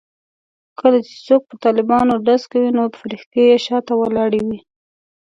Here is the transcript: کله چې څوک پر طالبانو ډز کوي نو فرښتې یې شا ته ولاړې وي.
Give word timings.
کله 0.79 0.99
چې 1.07 1.13
څوک 1.25 1.41
پر 1.49 1.55
طالبانو 1.65 2.13
ډز 2.25 2.43
کوي 2.51 2.69
نو 2.77 2.83
فرښتې 2.99 3.41
یې 3.49 3.57
شا 3.65 3.77
ته 3.87 3.93
ولاړې 4.01 4.41
وي. 4.47 4.59